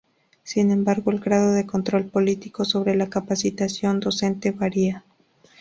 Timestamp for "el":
1.11-1.19